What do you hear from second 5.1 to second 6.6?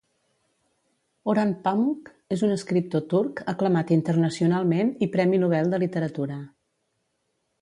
Premi Nobel de literatura.